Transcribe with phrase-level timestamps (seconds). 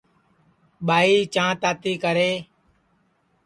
[0.87, 2.31] ٻائی چاں تاتی کرئے